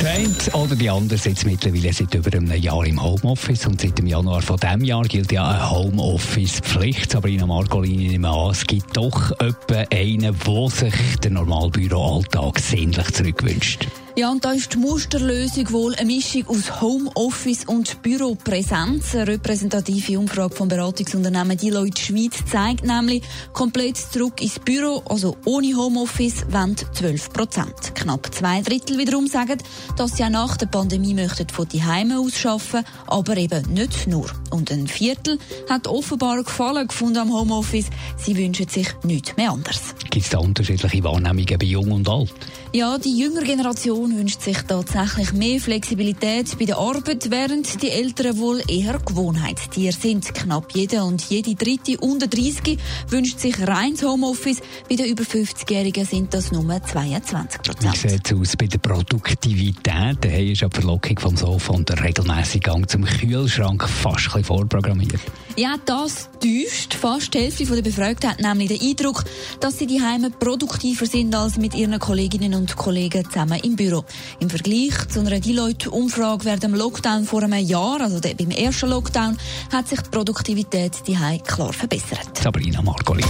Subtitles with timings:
[0.00, 3.98] Der eine oder die andere sitzt mittlerweile seit über einem Jahr im Homeoffice und seit
[3.98, 7.12] dem Januar von diesem Jahr gilt ja eine Homeoffice-Pflicht.
[7.12, 13.86] Sabrina Margolini nimmt an, es gibt doch einen, der sich den Normalbüroalltag sehnlich zurückwünscht.
[14.14, 19.14] Ja, und da ist die Musterlösung wohl eine Mischung aus Homeoffice und Büropräsenz.
[19.14, 23.22] Eine repräsentative Umfrage vom Beratungsunternehmen Deloitte Schweiz zeigt nämlich,
[23.54, 27.94] komplett zurück ins Büro, also ohne Homeoffice, wollen 12 Prozent.
[27.94, 29.56] Knapp zwei Drittel wiederum sagen,
[29.96, 34.06] dass sie auch nach der Pandemie möchten von die Heime aus schaffen, aber eben nicht
[34.06, 34.26] nur.
[34.52, 37.86] Und ein Viertel hat offenbar Gefallen gefunden am Homeoffice.
[38.16, 39.94] Sie wünschen sich nichts mehr anders.
[40.10, 42.34] Gibt es da unterschiedliche Wahrnehmungen bei Jung und Alt?
[42.74, 48.38] Ja, die jüngere Generation wünscht sich tatsächlich mehr Flexibilität bei der Arbeit, während die Älteren
[48.38, 50.32] wohl eher Gewohnheitstiere sind.
[50.32, 54.62] Knapp jeder und jede dritte unter 30 wünscht sich reines Homeoffice.
[54.88, 58.02] Bei den über 50-Jährigen sind das nur 22 Prozent.
[58.02, 60.16] Wie sieht es aus bei der Produktivität?
[60.22, 64.41] Da ist ja die Verlockung vom Sofa und der regelmäßige Gang zum Kühlschrank fast ein
[64.42, 65.20] vorprogrammiert.
[65.56, 66.94] Ja, das täuscht.
[66.94, 69.24] Fast die Hälfte der Befragten hat nämlich den Eindruck,
[69.60, 74.04] dass sie die Heime produktiver sind als mit ihren Kolleginnen und Kollegen zusammen im Büro.
[74.40, 79.36] Im Vergleich zu einer Deloitte-Umfrage während dem Lockdown vor einem Jahr, also beim ersten Lockdown,
[79.70, 82.38] hat sich die Produktivität die klar verbessert.
[82.42, 83.24] Sabrina Margoli.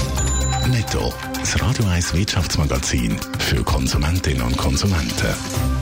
[0.70, 5.81] Netto, das Radio 1 Wirtschaftsmagazin für Konsumentinnen und Konsumenten.